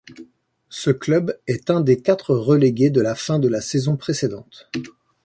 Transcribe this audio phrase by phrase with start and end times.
[0.69, 4.67] Ce club était un des quatre relégués de la fin de la saison précédente.